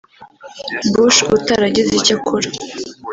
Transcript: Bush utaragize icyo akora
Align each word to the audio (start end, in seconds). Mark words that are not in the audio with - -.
Bush 0.93 1.19
utaragize 1.37 1.91
icyo 1.99 2.13
akora 2.17 2.47